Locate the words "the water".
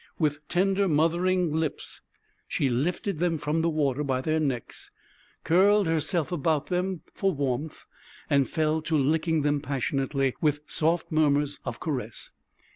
3.61-4.03